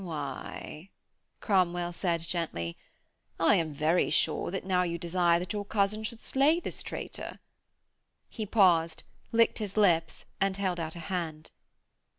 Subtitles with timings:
[0.03, 0.89] 'Why,'
[1.41, 2.75] Cromwell said gently,
[3.39, 7.37] 'I am very sure that now you desire that your cousin should slay this traitor.'
[8.27, 11.51] He paused, licked his lips and held out a hand.